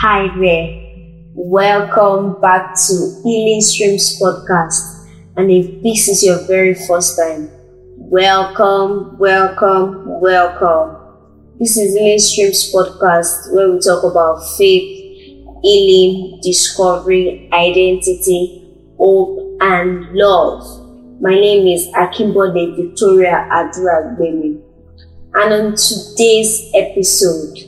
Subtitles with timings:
[0.00, 0.68] Hi there.
[1.34, 4.78] Welcome back to Healing Streams podcast.
[5.36, 7.50] And if this is your very first time,
[7.96, 10.96] welcome, welcome, welcome.
[11.58, 14.86] This is Healing Streams podcast where we talk about faith,
[15.64, 18.62] healing, discovery, identity,
[18.98, 20.62] hope, and love.
[21.20, 24.16] My name is Akinbode Victoria Adura.
[25.34, 27.67] And on today's episode,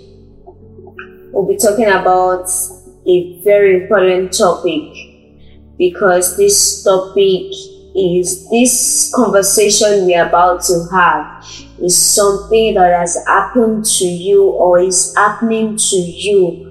[1.33, 2.49] we'll be talking about
[3.07, 4.93] a very important topic
[5.79, 7.53] because this topic
[7.97, 11.45] is this conversation we're about to have
[11.81, 16.67] is something that has happened to you or is happening to you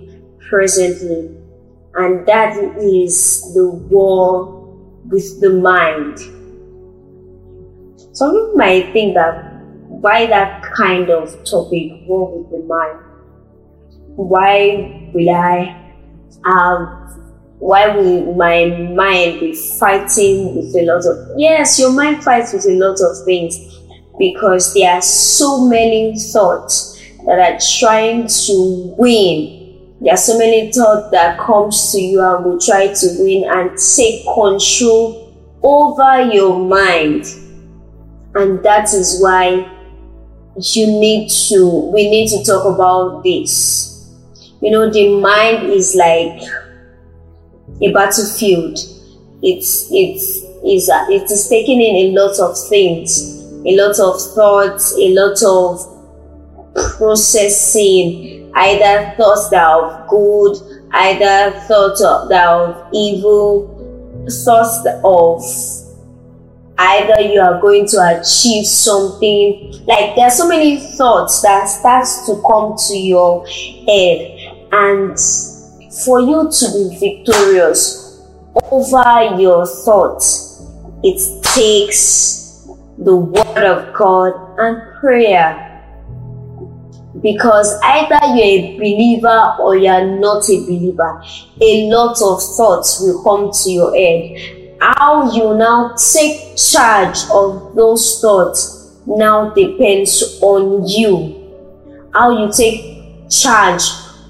[0.49, 1.35] presently,
[1.95, 4.59] and that is the war
[5.05, 6.19] with the mind.
[8.15, 9.49] Some people might think that
[9.87, 13.08] why that kind of topic, war with the mind?
[14.19, 15.93] Why will I
[16.45, 16.99] have
[17.59, 22.65] why will my mind be fighting with a lot of yes your mind fights with
[22.65, 23.79] a lot of things
[24.17, 29.95] because there are so many thoughts that are trying to win.
[30.01, 33.77] There are so many thoughts that comes to you and will try to win and
[33.77, 35.33] take control
[35.63, 37.25] over your mind.
[38.35, 39.69] And that is why
[40.57, 43.88] you need to we need to talk about this
[44.61, 46.41] you know the mind is like
[47.81, 48.77] a battlefield.
[49.41, 54.21] It's it's is uh, it is taking in a lot of things a lot of
[54.35, 60.57] thoughts a lot of processing either thoughts that are good
[60.91, 63.75] either thoughts of, that are of evil
[64.43, 65.41] thoughts of
[66.79, 69.69] either you are going to achieve something.
[69.85, 74.38] Like there are so many thoughts that starts to come to your head
[74.71, 75.17] and
[76.05, 78.21] for you to be victorious
[78.71, 80.63] over your thoughts
[81.03, 82.67] it takes
[82.99, 85.65] the word of god and prayer
[87.21, 91.23] because either you're a believer or you're not a believer
[91.61, 97.75] a lot of thoughts will come to your head how you now take charge of
[97.75, 98.79] those thoughts
[99.09, 101.35] now depends on you.
[102.13, 103.81] How you take charge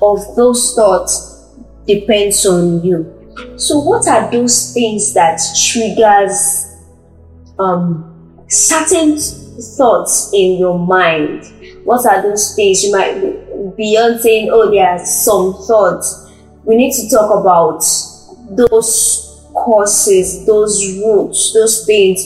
[0.02, 1.48] of those thoughts
[1.86, 3.16] depends on you.
[3.58, 5.40] So what are those things that
[5.72, 6.76] triggers
[7.58, 9.18] um, certain
[9.78, 11.46] thoughts in your mind?
[11.84, 16.30] What are those things you might be beyond saying, oh, there are some thoughts.
[16.64, 17.80] We need to talk about
[18.52, 22.24] those causes, those roots, those things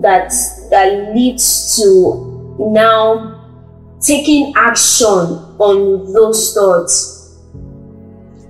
[0.00, 0.32] that
[0.70, 3.37] that leads to now
[4.00, 5.06] taking action
[5.58, 7.36] on those thoughts.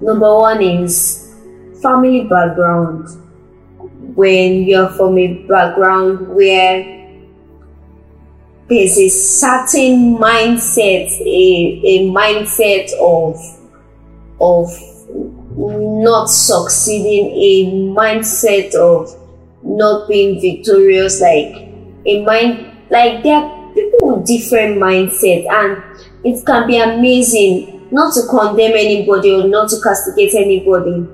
[0.00, 1.34] Number one is
[1.82, 3.08] family background.
[4.14, 6.98] When you're from a background where
[8.68, 13.36] there's a certain mindset, a, a mindset of
[14.40, 14.68] of
[15.56, 19.08] not succeeding, a mindset of
[19.62, 21.68] not being victorious, like
[22.06, 23.57] a mind, like are
[24.08, 25.82] people with different mindset, and
[26.24, 31.06] it can be amazing not to condemn anybody or not to castigate anybody.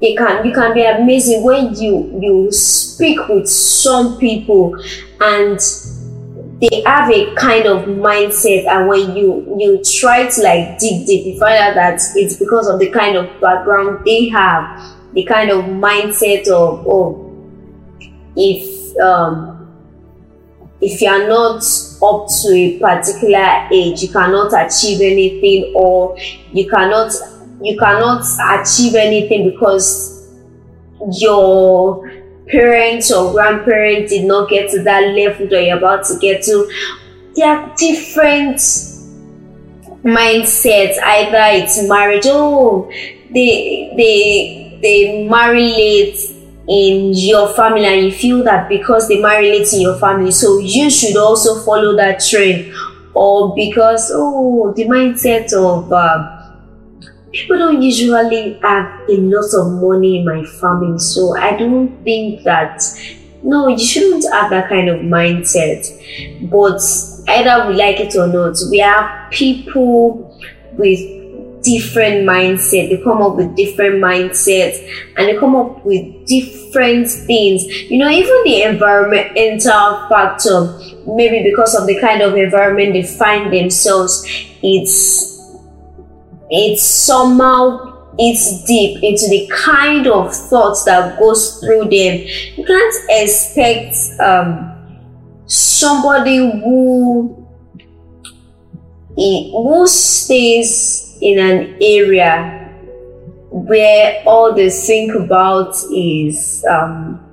[0.00, 4.76] It can you can be amazing when you you speak with some people
[5.20, 5.58] and
[6.60, 11.26] they have a kind of mindset and when you you try to like dig deep
[11.26, 15.50] you find out that it's because of the kind of background they have the kind
[15.50, 17.24] of mindset of oh
[18.36, 19.57] if um
[20.80, 21.56] if you are not
[22.02, 26.16] up to a particular age you cannot achieve anything or
[26.52, 27.12] you cannot
[27.60, 28.24] you cannot
[28.60, 30.28] achieve anything because
[31.12, 32.08] your
[32.48, 36.70] parents or grandparents did not get to that level that you're about to get to.
[37.34, 38.56] There are different
[40.04, 40.96] mindsets.
[41.02, 42.90] Either it's marriage, oh,
[43.32, 46.18] they they they marry late
[46.68, 50.58] in your family and you feel that because they marry late in your family, so
[50.58, 52.72] you should also follow that trend.
[53.14, 56.52] Or because oh the mindset of uh,
[57.32, 62.44] people don't usually have a lot of money in my family, so I don't think
[62.44, 62.82] that
[63.42, 65.86] no, you shouldn't have that kind of mindset.
[66.50, 66.80] But
[67.28, 70.38] either we like it or not, we have people
[70.72, 71.17] with
[71.68, 72.88] different mindset.
[72.88, 74.78] They come up with different mindsets
[75.16, 77.66] and they come up with different things.
[77.90, 83.52] You know, even the environmental factor, maybe because of the kind of environment they find
[83.52, 84.24] themselves,
[84.62, 85.36] it's
[86.50, 92.24] it's somehow it's deep into the kind of thoughts that goes through them.
[92.56, 94.74] You can't expect um,
[95.46, 97.46] somebody who
[99.16, 102.54] who stays in an area
[103.50, 107.24] where all they think about is um,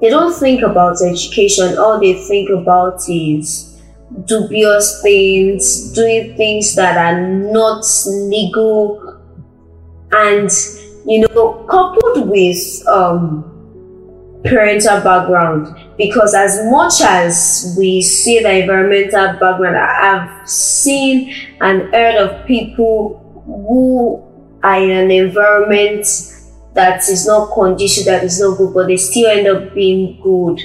[0.00, 1.78] they don't think about education.
[1.78, 3.80] All they think about is
[4.24, 9.20] dubious things doing things that are not legal.
[10.12, 10.50] And
[11.08, 13.44] you know coupled with um,
[14.44, 22.16] parental background because as much as we see the environmental background i've seen and heard
[22.16, 24.22] of people who
[24.62, 26.06] are in an environment
[26.74, 30.60] that is not conducive, that is not good, but they still end up being good.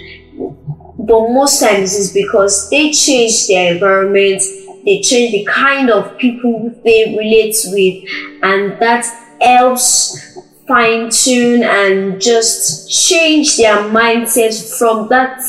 [1.00, 4.42] But most times it's because they change their environment,
[4.86, 8.04] they change the kind of people they relate with,
[8.44, 9.06] and that
[9.42, 10.33] helps
[10.68, 15.42] fine tune and just change their mindset from that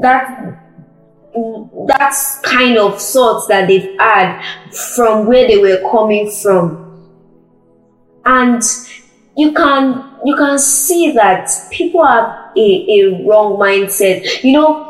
[0.00, 0.58] that
[1.86, 4.42] that kind of thoughts that they've had
[4.72, 6.84] from where they were coming from.
[8.24, 8.62] And
[9.36, 14.42] you can you can see that people have a, a wrong mindset.
[14.42, 14.87] You know,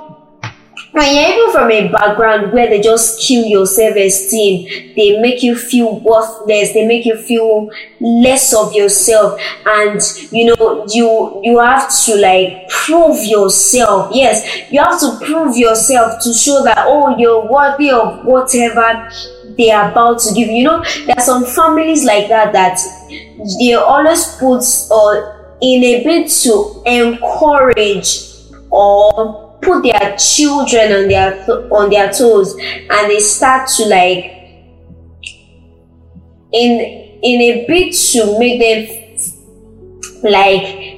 [1.03, 5.99] you're even from a background where they just kill your self-esteem, they make you feel
[6.01, 10.01] worthless, they make you feel less of yourself, and
[10.33, 14.11] you know you you have to like prove yourself.
[14.15, 19.11] Yes, you have to prove yourself to show that oh you're worthy of whatever
[19.57, 20.49] they are about to give.
[20.49, 22.79] You know, there are some families like that that
[23.59, 28.25] they always put or uh, in a bit to encourage
[28.71, 34.25] or put their children on their on their toes and they start to like
[36.53, 36.81] in
[37.23, 38.87] in a bit to make them
[40.23, 40.97] like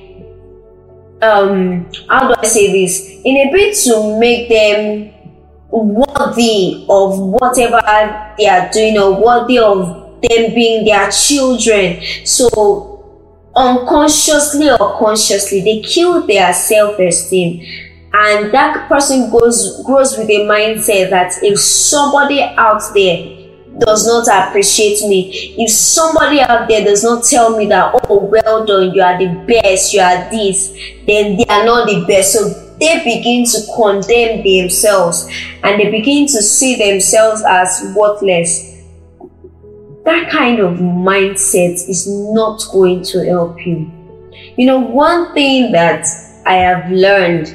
[1.22, 3.20] um how do I say this?
[3.24, 5.12] In a bit to make them
[5.70, 7.80] worthy of whatever
[8.38, 12.00] they are doing or worthy of them being their children.
[12.24, 12.96] So
[13.54, 21.10] unconsciously or consciously they kill their self-esteem and that person goes grows with a mindset
[21.10, 23.36] that if somebody out there
[23.78, 28.66] does not appreciate me if somebody out there does not tell me that oh well
[28.66, 30.76] done you are the best you are this
[31.06, 32.32] then they are not the best.
[32.32, 32.48] So
[32.78, 35.28] they begin to condemn themselves
[35.62, 38.82] and they begin to see themselves as worthless.
[40.04, 43.90] That kind of mindset is not going to help you.
[44.56, 46.06] You know one thing that
[46.46, 47.54] i have learned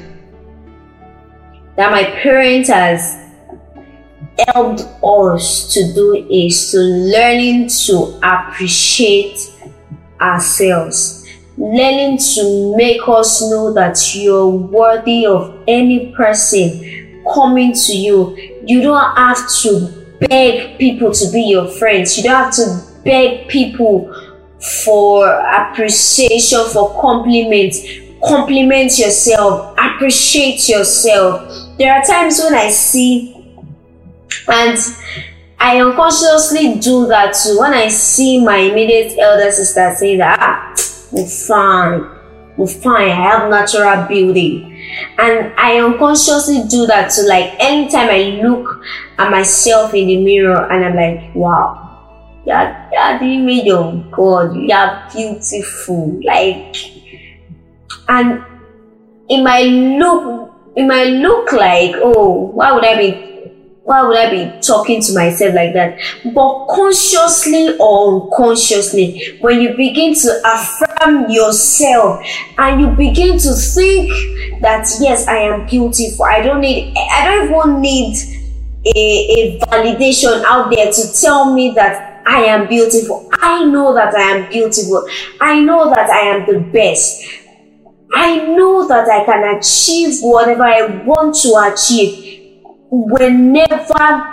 [1.76, 3.26] that my parents has
[4.48, 9.38] helped us to do is to learning to appreciate
[10.20, 11.26] ourselves.
[11.58, 18.36] Learning to make us know that you're worthy of any person coming to you.
[18.66, 22.16] You don't have to beg people to be your friends.
[22.16, 24.14] You don't have to beg people
[24.82, 27.78] for appreciation for compliments
[28.26, 33.34] compliment yourself appreciate yourself there are times when I see,
[34.48, 34.78] and
[35.58, 37.58] I unconsciously do that too.
[37.58, 40.74] When I see my immediate elder sister say that, ah,
[41.12, 42.10] I'm fine,
[42.58, 44.72] I'm fine, I have natural beauty.
[45.18, 47.26] And I unconsciously do that too.
[47.28, 48.82] Like anytime I look
[49.18, 54.56] at myself in the mirror and I'm like, wow, you're, you're the image of God,
[54.56, 56.18] you're beautiful.
[56.24, 56.74] Like,
[58.08, 58.44] and
[59.28, 63.26] it might look it might look like, oh, why would I be
[63.86, 65.98] why would I be talking to myself like that?
[66.34, 72.26] But consciously or unconsciously, when you begin to affirm yourself
[72.58, 74.10] and you begin to think
[74.60, 76.24] that yes, I am beautiful.
[76.24, 78.16] I don't need I don't even need
[78.84, 83.30] a, a validation out there to tell me that I am beautiful.
[83.34, 85.08] I know that I am beautiful.
[85.40, 87.22] I know that I am the best.
[88.14, 94.32] I know that I can achieve whatever I want to achieve whenever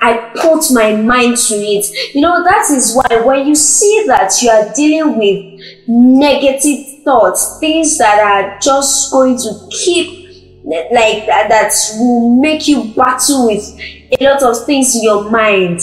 [0.00, 2.14] I put my mind to it.
[2.14, 7.58] You know, that is why when you see that you are dealing with negative thoughts,
[7.58, 10.24] things that are just going to keep
[10.64, 13.78] like that, that will make you battle with
[14.18, 15.80] a lot of things in your mind,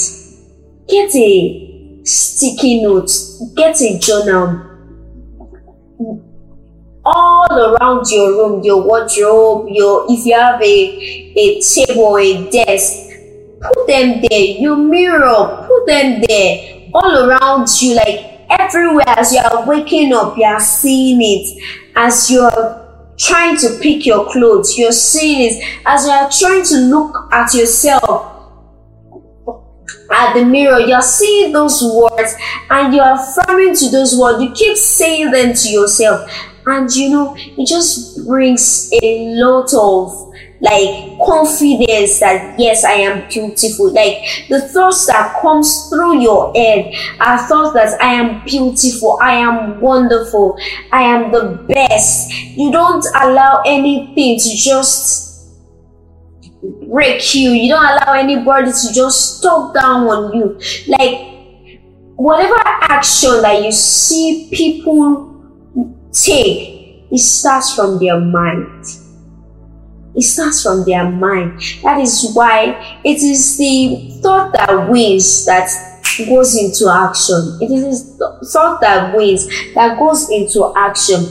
[0.87, 3.11] get a sticky note,
[3.55, 4.70] get a journal
[7.03, 13.09] all around your room, your wardrobe, your if you have a a table a desk,
[13.61, 14.39] put them there.
[14.39, 16.89] Your mirror, put them there.
[16.93, 21.63] All around you, like everywhere as you are waking up, you are seeing it.
[21.95, 25.81] As you're trying to pick your clothes, you're seeing it.
[25.85, 28.27] As you are trying to look at yourself,
[30.11, 32.35] at the mirror, you're seeing those words
[32.69, 34.43] and you're affirming to those words.
[34.43, 36.29] You keep saying them to yourself.
[36.65, 43.27] And you know, it just brings a lot of like confidence that yes i am
[43.29, 43.91] beautiful.
[43.91, 49.33] Like the thoughts that comes through your head are thoughts that i am beautiful i
[49.33, 50.57] am wonderful
[50.91, 52.31] i am the best.
[52.31, 55.31] You don't allow anything to just
[56.87, 57.51] break you.
[57.51, 60.59] You don't allow anybody to just talk down on you.
[60.87, 61.27] Like
[62.17, 65.30] whatever action that you see people
[66.11, 68.85] take it starts from their mind
[70.13, 71.61] it starts from their mind.
[71.83, 75.69] That is why it is the thought that wins that
[76.27, 77.57] goes into action.
[77.61, 78.17] It is
[78.51, 81.23] thought that wins that goes into action.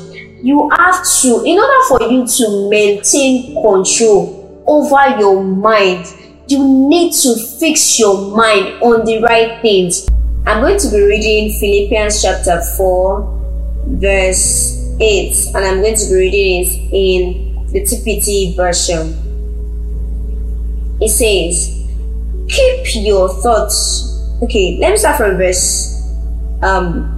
[0.42, 6.06] You have to, in order for you to maintain control over your mind,
[6.48, 10.08] you need to fix your mind on the right things.
[10.46, 13.39] I'm going to be reading Philippians chapter 4,
[13.98, 19.16] verse 8, and I'm going to be reading it in the TPT version.
[21.00, 21.80] It says,
[22.48, 24.06] keep your thoughts.
[24.42, 25.96] Okay, let me start from verse
[26.62, 27.16] um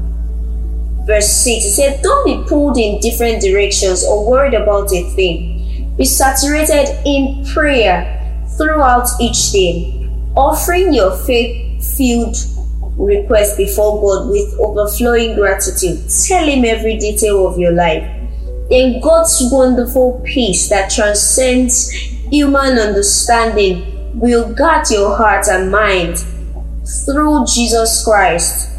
[1.07, 1.65] verse 6.
[1.65, 5.95] It said, Don't be pulled in different directions or worried about a thing.
[5.97, 8.19] Be saturated in prayer
[8.57, 12.37] throughout each day, offering your faith filled
[12.97, 16.09] request before God with overflowing gratitude.
[16.27, 18.23] Tell Him every detail of your life
[18.73, 26.17] then God's wonderful peace that transcends human understanding will guard your heart and mind
[27.05, 28.71] through Jesus Christ.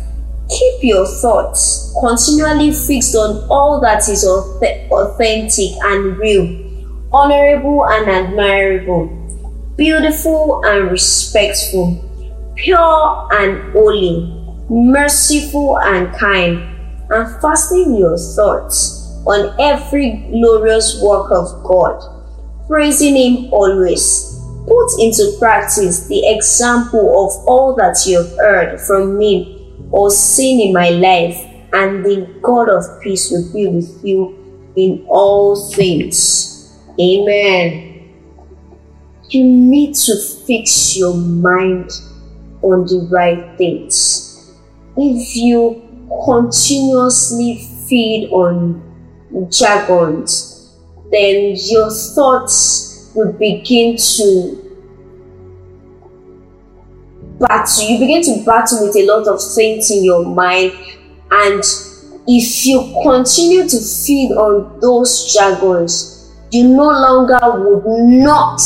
[0.50, 9.08] Keep your thoughts continually fixed on all that is authentic and real, honorable and admirable,
[9.78, 12.04] beautiful and respectful,
[12.56, 14.34] pure and holy,
[14.70, 16.60] merciful and kind,
[17.10, 22.02] and fasten your thoughts on every glorious work of God,
[22.68, 24.30] praising Him always.
[24.68, 29.60] Put into practice the example of all that you have heard from me
[29.92, 31.38] or seen in my life,
[31.74, 36.74] and the God of peace will be with you in all things.
[37.00, 38.10] Amen.
[39.30, 41.92] You need to fix your mind
[42.64, 44.52] on the right things.
[44.98, 45.82] If you
[46.26, 48.82] continuously feed on
[49.50, 50.74] jargons,
[51.12, 54.60] then your thoughts will begin to
[57.40, 57.84] battle.
[57.84, 60.74] You begin to battle with a lot of things in your mind,
[61.32, 61.64] and
[62.28, 68.62] if you continue to feed on those jargons, you no longer would not,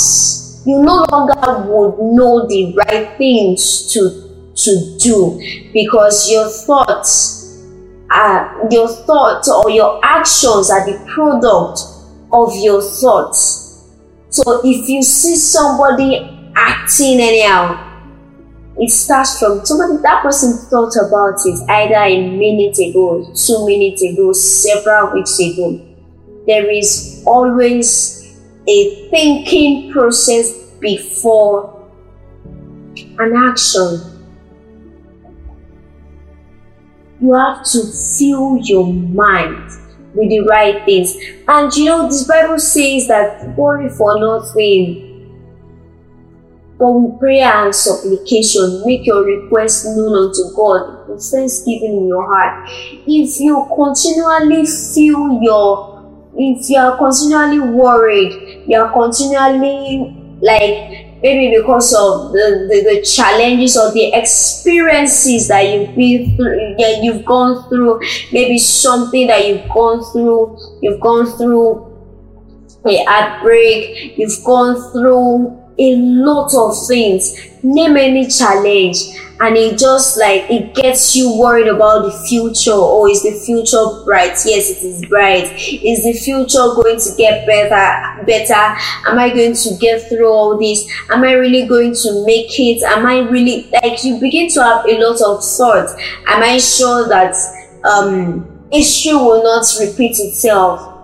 [0.67, 5.39] you no longer would know the right things to to do
[5.71, 7.37] because your thoughts
[8.09, 11.79] uh, your thoughts or your actions are the product
[12.31, 13.85] of your thoughts.
[14.29, 17.83] So if you see somebody acting anyhow,
[18.77, 24.03] it starts from somebody that person thought about it either a minute ago, two minutes
[24.03, 25.83] ago, several weeks ago.
[26.45, 28.16] There is always
[28.67, 31.73] a thinking process before
[33.19, 34.17] an action
[37.19, 37.79] you have to
[38.17, 39.71] fill your mind
[40.13, 41.15] with the right things.
[41.47, 45.03] And you know, this Bible says that worry for nothing.
[46.77, 52.31] But with prayer and supplication, make your request known unto God with thanksgiving in your
[52.31, 52.69] heart.
[52.69, 61.57] If you continually feel your, if you are continually worried, you are continually like maybe
[61.57, 67.25] because of the, the, the, challenges or the experiences that you've been through yeah, you've
[67.25, 67.99] gone through
[68.31, 71.85] maybe something that you've gone through you've gone through
[72.85, 78.97] a heartbreak you've gone through a lot of things name any challenge
[79.39, 84.03] and it just like it gets you worried about the future oh is the future
[84.03, 84.35] bright?
[84.45, 85.45] Yes it is bright.
[85.45, 88.77] Is the future going to get better better?
[89.07, 90.89] Am i going to get through all this?
[91.11, 92.83] Am i really going to make it?
[92.83, 95.93] Am i really like you begin to have a lot of thoughts.
[96.25, 97.35] Am i sure that
[97.83, 100.95] um history will not repeat itself?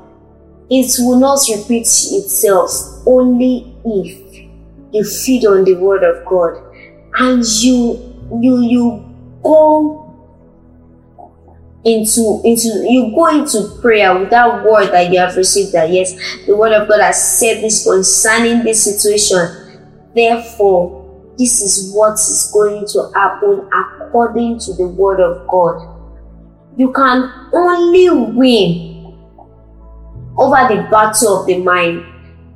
[0.70, 2.72] It will not repeat itself.
[3.06, 4.23] Only if
[4.94, 6.62] you feed on the word of God
[7.16, 10.00] and you you you go
[11.84, 16.16] into into you go into prayer with that word that you have received that yes
[16.46, 19.82] the word of God has said this concerning this situation.
[20.16, 21.02] Therefore
[21.38, 25.90] this is what is going to happen according to the word of God.
[26.78, 28.94] You can only win
[30.38, 32.06] over the battle of the mind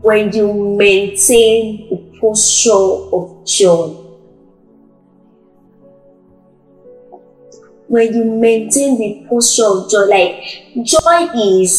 [0.01, 4.03] when you maintain the posture of joy.
[7.87, 10.43] When you maintain the posture of joy like
[10.83, 11.73] joy is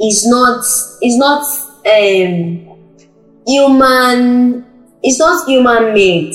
[0.00, 0.58] is not
[1.02, 1.44] is not
[1.86, 2.76] um
[3.46, 4.66] human
[5.02, 6.34] it's not human made.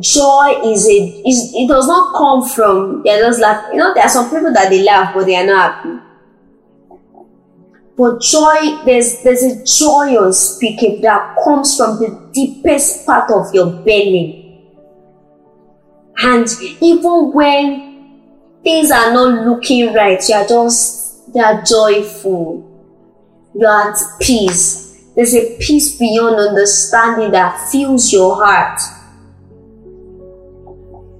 [0.00, 4.04] Joy is a is it does not come from they're just like you know there
[4.04, 6.05] are some people that they laugh but they are not happy
[7.96, 13.70] but joy there's there's a joy unspeakable that comes from the deepest part of your
[13.82, 14.46] belly
[16.18, 16.48] and
[16.80, 17.86] even when
[18.62, 22.64] things are not looking right, you are just, you are joyful.
[23.54, 25.04] You are at peace.
[25.14, 28.80] There's a peace beyond understanding that fills your heart.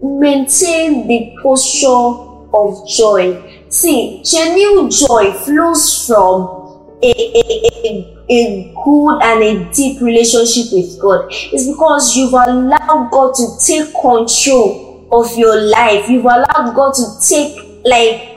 [0.02, 3.64] Maintain the posture of joy.
[3.68, 6.65] See, genuine joy flows from
[7.02, 11.26] a, a, a, a good and a deep relationship with God.
[11.30, 16.08] It's because you've allowed God to take control of your life.
[16.08, 18.32] You've allowed God to take, like,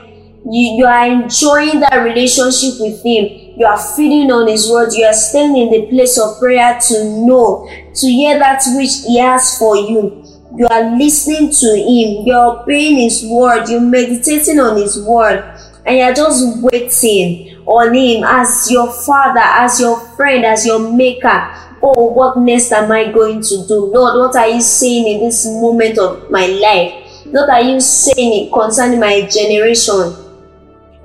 [0.46, 3.56] you, you are enjoying that relationship with Him.
[3.58, 4.94] You are feeding on His word.
[4.94, 9.20] You are staying in the place of prayer to know, to hear that which He
[9.20, 10.24] has for you.
[10.56, 12.26] You are listening to Him.
[12.26, 13.68] You're obeying His word.
[13.70, 15.44] You're meditating on His word.
[15.90, 21.70] And you're just waiting on Him as your Father, as your friend, as your Maker
[21.82, 23.92] oh, what next am I going to do?
[23.94, 27.26] Lord, what are you saying in this moment of my life?
[27.26, 30.14] What are you saying concerning my generation?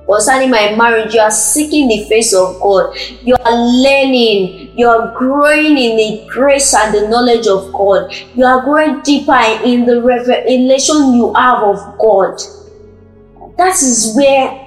[0.07, 2.94] Concerning my marriage, you are seeking the face of God.
[3.23, 4.77] You are learning.
[4.77, 8.12] You are growing in the grace and the knowledge of God.
[8.35, 12.38] You are growing deeper in the revelation you have of God.
[13.57, 14.63] That is where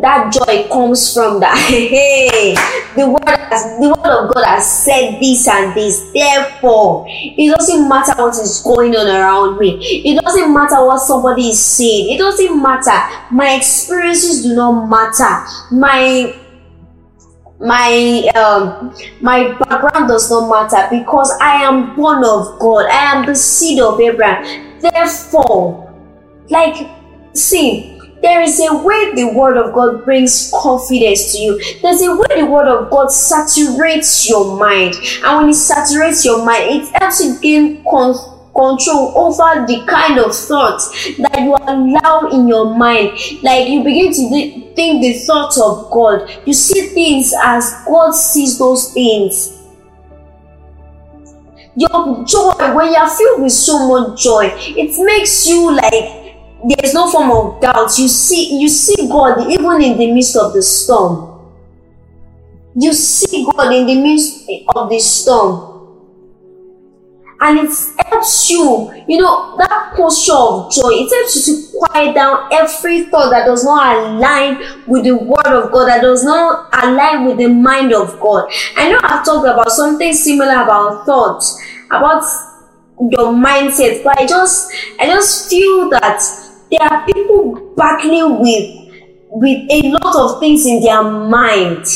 [0.00, 2.54] that joy comes from that hey
[2.96, 6.10] the word has, the word of god has said this and this.
[6.12, 9.78] Therefore it doesn't matter what is going on around me.
[10.04, 12.14] It doesn't matter what somebody is saying.
[12.14, 12.98] It doesn't matter.
[13.30, 15.46] My experiences do not matter.
[15.74, 16.34] My
[17.60, 22.86] my um my background does not matter because i am born of god.
[22.86, 24.80] I am the seed of abraham.
[24.80, 25.92] Therefore
[26.50, 26.88] like
[27.32, 27.93] see
[28.24, 31.60] there is a way the word of God brings confidence to you.
[31.82, 34.94] There's a way the word of God saturates your mind.
[35.22, 38.14] And when it saturates your mind, it helps you gain con-
[38.54, 43.12] control over the kind of thoughts that you allow in your mind.
[43.42, 46.30] Like you begin to think the thoughts of God.
[46.46, 49.60] You see things as God sees those things
[51.76, 56.23] your joy when you're filled with so much joy it makes you like
[56.66, 57.98] there's no form of doubt.
[57.98, 61.30] You see, you see God even in the midst of the storm.
[62.76, 65.70] You see God in the midst of the storm.
[67.40, 67.70] And it
[68.06, 73.04] helps you, you know, that posture of joy, it helps you to quiet down every
[73.04, 77.36] thought that does not align with the word of God, that does not align with
[77.36, 78.50] the mind of God.
[78.76, 82.22] I know I've talked about something similar about thoughts, about
[82.98, 88.84] your mindset, but I just I just feel that there are people battling with
[89.36, 91.86] with a lot of things in their mind.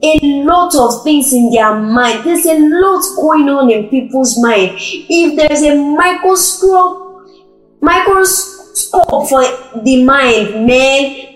[0.00, 2.24] A lot of things in their mind.
[2.24, 4.76] There's a lot going on in people's mind.
[4.78, 7.08] If there's a microscope
[7.80, 9.42] microscope for
[9.82, 11.28] the mind man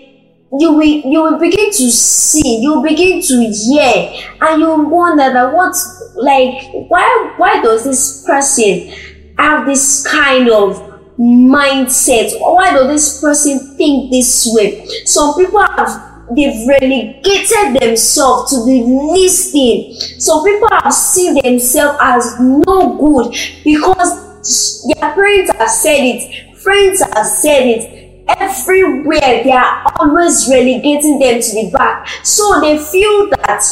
[0.59, 5.31] you will you will begin to see you will begin to hear and you wonder
[5.33, 5.75] that what
[6.15, 8.93] like why why does this person
[9.37, 10.92] have this kind of
[11.23, 12.39] mindset.
[12.39, 14.85] Why does this person think this way?
[15.05, 18.83] Some people have they've relegated themselves to the
[19.13, 19.93] least thing.
[20.19, 27.01] Some people have seen themselves as no good because their parents have said it, friends
[27.01, 27.99] have said it.
[28.25, 32.07] Everywhere they are always relegating them to the back.
[32.23, 33.63] So they feel that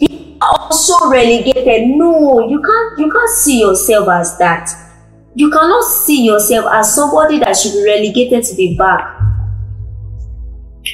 [0.00, 1.88] they are also relegated.
[1.88, 4.83] No, you can't you can't see yourself as that
[5.34, 9.20] you cannot see yourself as somebody that should be relegated to the back.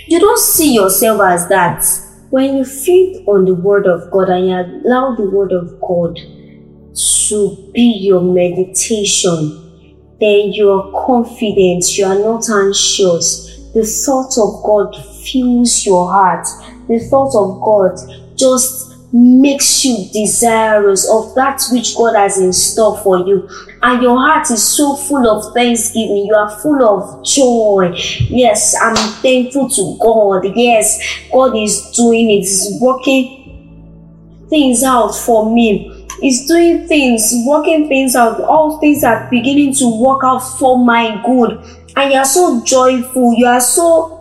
[0.07, 1.85] You don't see yourself as that.
[2.31, 6.17] When you feed on the word of God and you allow the word of God
[6.17, 13.71] to be your meditation, then you are confident, you are not anxious.
[13.75, 16.47] The thought of God fills your heart.
[16.89, 17.99] The thought of God
[18.37, 23.49] just makes you desirous of that which God has in store for you.
[23.83, 26.27] And your heart is so full of thanksgiving.
[26.27, 27.93] You are full of joy.
[28.29, 30.57] Yes, I'm thankful to God.
[30.57, 31.01] Yes,
[31.33, 32.41] God is doing it.
[32.41, 36.07] He's working things out for me.
[36.21, 38.41] He's doing things, working things out.
[38.43, 41.53] All things are beginning to work out for my good.
[41.97, 43.35] And you are so joyful.
[43.35, 44.20] You are so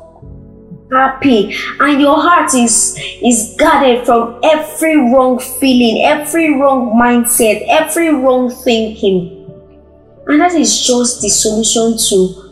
[0.91, 1.55] happy.
[1.79, 8.49] And your heart is is guarded from every wrong feeling every wrong mindset every wrong
[8.49, 9.35] thinking.
[10.27, 12.49] And that is just the solution to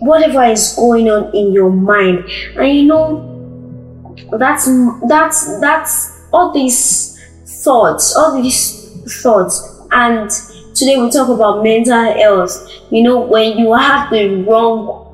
[0.00, 2.24] whatever is going on in your mind.
[2.56, 4.66] And you know that's
[5.08, 7.18] that's that's all these
[7.62, 9.80] thoughts all these thoughts.
[9.90, 10.30] And
[10.74, 12.68] today we talk about mental health.
[12.90, 15.05] You know when you have the wrong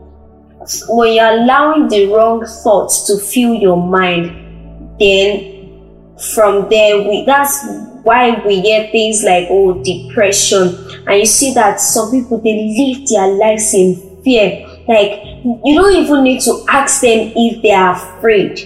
[0.88, 5.50] when you're allowing the wrong thoughts to fill your mind, then
[6.34, 7.64] from there we that's
[8.04, 10.76] why we hear things like oh depression.
[11.06, 14.66] And you see that some people they live their lives in fear.
[14.88, 18.58] Like you don't even need to ask them if they are afraid.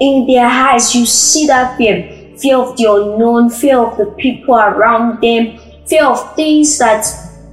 [0.00, 2.12] In their eyes you see that fear.
[2.38, 7.06] Fear of the unknown fear of the people around them fear of things that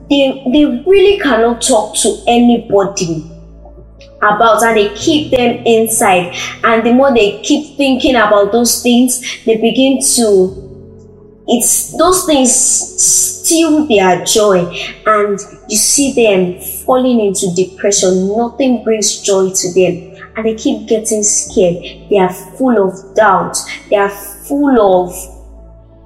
[0.10, 3.30] they, they really cannot talk to anybody
[4.24, 6.36] about and they keep them inside.
[6.64, 10.64] And the more they keep thinking about those things they begin to
[11.46, 14.60] it's those things steal their joy.
[15.06, 18.30] And you see them falling into depression.
[18.30, 20.16] Nothing brings joy to them.
[20.36, 22.10] And they keep getting scared.
[22.10, 23.58] They are full of doubt.
[23.90, 25.14] They are full of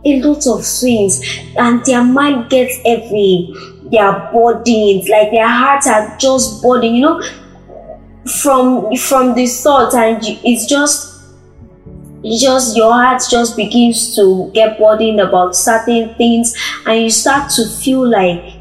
[0.06, 1.22] a lot of things.
[1.56, 3.54] And their mind gets heavy
[3.92, 7.22] their bodies like their hearts are just burdened you know
[8.28, 11.18] from from the thought and it's just
[12.24, 17.66] just your heart just begins to get burdened about certain things and you start to
[17.66, 18.54] feel like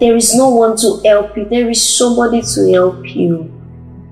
[0.00, 3.52] there is no one to help you there is somebody to help you.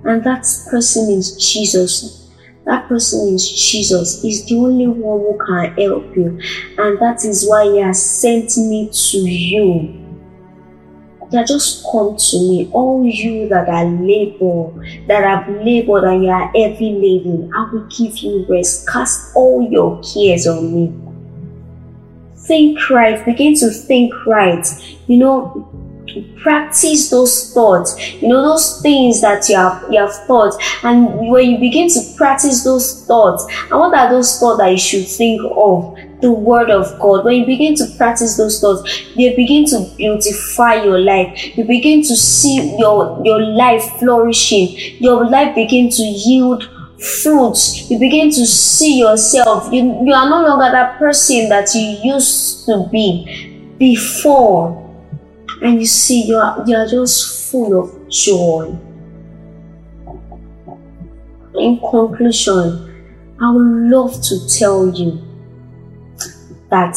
[0.04, 2.30] And that person is jesus.
[2.64, 4.22] That person is jesus.
[4.22, 6.38] He's the only one who can help you.
[6.78, 10.03] And that is why he has sent me to you
[11.42, 14.70] just come to me, all you that are labor,
[15.06, 18.88] that have labored and you are heavy laden, I will give you rest.
[18.88, 20.92] Cast all your cares on me.
[22.46, 24.66] Think right, begin to think right.
[25.06, 25.68] You know,
[26.42, 31.50] practice those thoughts you know those things that you have you have thought and when
[31.50, 35.40] you begin to practice those thoughts and what are those thoughts that you should think
[35.56, 37.24] of the word of god.
[37.24, 38.82] When you begin to practice those thoughts
[39.14, 41.56] they begin to beautify your life.
[41.56, 44.68] You begin to see your your life flourishing.
[45.00, 49.70] Your life begin to yield fruits you begin to see yourself.
[49.70, 54.80] You, you are no longer that person that you used to be before.
[55.60, 58.74] And you see you are you are just full of joy.
[61.56, 65.33] In conclusion, I would love to tell you
[66.74, 66.96] that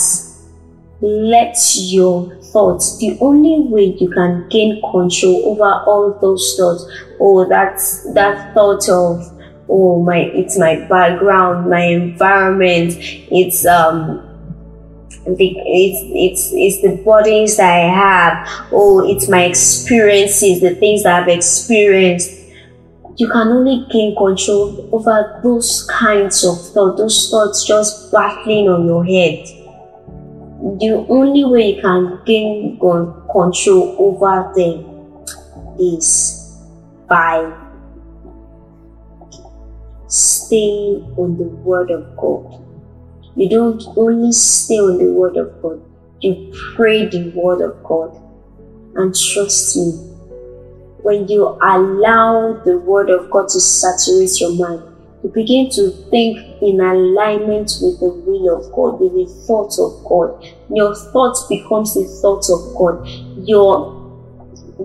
[1.02, 6.86] let your thoughts the only way you can gain control over all those thoughts
[7.20, 7.78] or that
[8.16, 9.22] that thought of
[9.70, 12.94] oh my it's my background my environment
[13.30, 14.24] it's um
[15.36, 18.68] the, it's it's it's the bodies that I have.
[18.72, 22.32] Oh, it's my experiences, the things that I've experienced.
[23.18, 28.86] You can only gain control over those kinds of thoughts, those thoughts just battling on
[28.86, 29.57] your head.
[30.80, 34.86] The only way you can gain control over them
[35.80, 36.60] is
[37.08, 37.52] by
[40.08, 42.68] staying on the Word of God
[43.38, 45.80] you don't only stay on the Word of God,
[46.22, 48.20] you pray the Word of God.
[48.96, 49.92] And trust me,
[51.04, 54.82] when you allow the Word of God to saturate your mind,
[55.24, 60.04] you begin to think in alignment with the will of God, with the thoughts of
[60.06, 60.46] God.
[60.70, 63.08] Your thoughts becomes the thoughts of God.
[63.48, 63.96] Your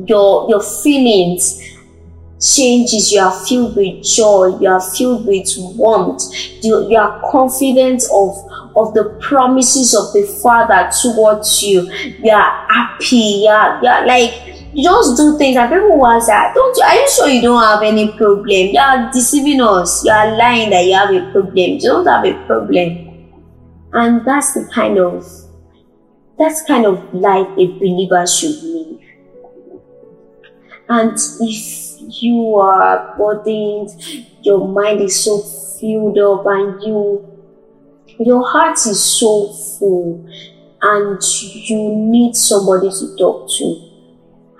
[0.06, 1.72] your your feelings
[2.42, 6.22] changes, you are filled with joy, you are filled with warmth,
[6.62, 8.36] you, you are confident of,
[8.76, 14.06] of the promises of the Father towards you, you are happy, you are, you are
[14.06, 17.28] like, you just do things and people will say, ah, don't you, are you sure
[17.28, 18.46] you don't have any problem?
[18.48, 22.24] You are deceiving us, you are lying that you have a problem, you don't have
[22.24, 23.08] a problem.
[23.92, 25.26] And that's the kind of
[26.38, 29.00] that's kind of life a believer should live.
[30.88, 33.90] And if you are burdened,
[34.42, 35.38] your mind is so
[35.78, 37.28] filled up and you
[38.18, 40.26] your heart is so full
[40.80, 41.22] and
[41.68, 43.91] you need somebody to talk to.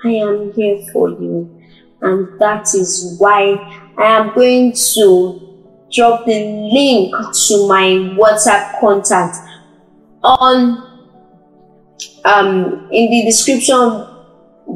[0.05, 1.63] I am here for you.
[2.01, 3.55] And that is why
[3.97, 5.43] I am going to
[5.93, 7.15] drop the link
[7.47, 9.37] to my WhatsApp contact
[10.23, 10.93] on
[12.25, 14.07] um, in the description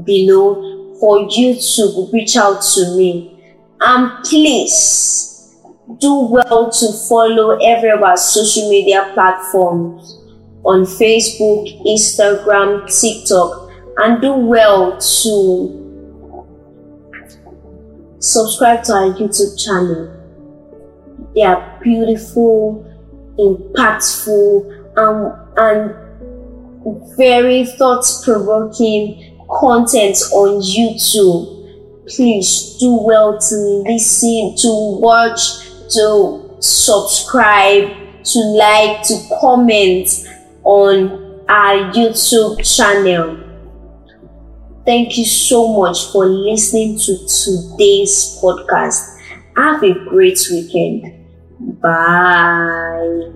[0.05, 3.33] below for you to reach out to me.
[3.81, 5.57] And please
[5.99, 10.19] do well to follow every of our social media platforms
[10.65, 13.65] on Facebook, Instagram, TikTok,
[13.99, 15.87] and do well to
[18.19, 20.13] subscribe to our YouTube channel.
[21.35, 22.85] They are beautiful,
[23.39, 31.55] impactful, and, and very thought provoking content on YouTube.
[32.09, 33.57] Please do well to
[33.87, 35.41] listen, to watch,
[35.95, 40.09] to subscribe, to like, to comment
[40.65, 43.46] on our YouTube channel.
[44.87, 49.18] Thank you so much for listening to today's podcast.
[49.57, 51.27] Have a great weekend.
[51.81, 53.33] Bye.